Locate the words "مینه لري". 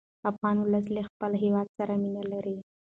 2.01-2.57